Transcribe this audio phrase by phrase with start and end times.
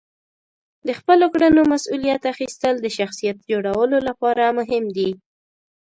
[0.87, 5.11] د خپلو کړنو مسئولیت اخیستل د شخصیت جوړولو لپاره مهم دي.